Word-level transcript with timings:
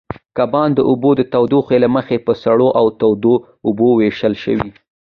کبان 0.37 0.69
د 0.75 0.79
اوبو 0.89 1.09
تودوخې 1.33 1.77
له 1.83 1.89
مخې 1.95 2.17
په 2.25 2.33
سړو 2.43 2.67
او 2.79 2.85
تودو 2.99 3.33
اوبو 3.67 3.87
وېشل 3.99 4.33
شوي. 4.43 4.69